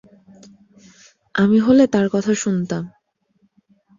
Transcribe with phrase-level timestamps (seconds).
[1.35, 2.83] আমি হলে তার কথা শুনতাম।